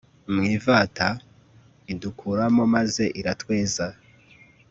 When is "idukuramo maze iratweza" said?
1.91-3.85